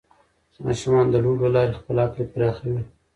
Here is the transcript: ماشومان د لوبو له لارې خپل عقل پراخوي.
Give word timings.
ماشومان 0.65 1.05
د 1.09 1.15
لوبو 1.23 1.43
له 1.49 1.53
لارې 1.55 1.77
خپل 1.79 1.95
عقل 2.05 2.23
پراخوي. 2.33 2.81